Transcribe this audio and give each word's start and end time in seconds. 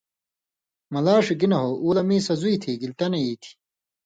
”ملاݜیۡ 0.93 1.37
گِنہۡ 1.39 1.63
ہو 1.63 1.71
اُو 1.83 1.89
لہ 1.95 2.03
مِیں 2.07 2.23
سزُوئ 2.27 2.55
تھی 2.61 2.71
گِلتہ 2.81 3.05
نہ 3.11 3.19
ای 3.23 3.33
تھی“ 3.41 3.51